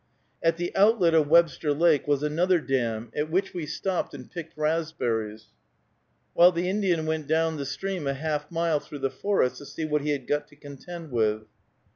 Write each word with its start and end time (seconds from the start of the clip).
At 0.41 0.57
the 0.57 0.75
outlet 0.75 1.13
of 1.13 1.27
Webster 1.27 1.73
Lake 1.75 2.07
was 2.07 2.23
another 2.23 2.59
dam, 2.59 3.11
at 3.15 3.29
which 3.29 3.53
we 3.53 3.67
stopped 3.67 4.15
and 4.15 4.31
picked 4.31 4.57
raspberries, 4.57 5.49
while 6.33 6.51
the 6.51 6.67
Indian 6.67 7.05
went 7.05 7.27
down 7.27 7.57
the 7.57 7.67
stream 7.67 8.07
a 8.07 8.15
half 8.15 8.49
mile 8.49 8.79
through 8.79 8.97
the 8.97 9.11
forest, 9.11 9.57
to 9.59 9.65
see 9.67 9.85
what 9.85 10.01
he 10.01 10.09
had 10.09 10.25
got 10.25 10.47
to 10.47 10.55
contend 10.55 11.11
with. 11.11 11.43